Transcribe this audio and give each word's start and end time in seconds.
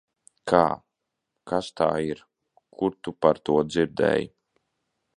Kā? 0.51 0.61
Kas 1.51 1.69
tā 1.81 1.89
ir? 2.07 2.25
Kur 2.81 2.99
tu 3.05 3.17
par 3.27 3.45
to 3.51 3.63
dzirdēji? 3.71 4.31